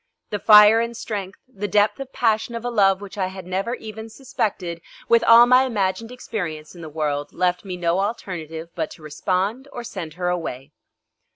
[0.31, 3.75] The fire and strength, the depth of passion of a love which I had never
[3.75, 8.89] even suspected, with all my imagined experience in the world, left me no alternative but
[8.97, 10.71] to respond or send her away.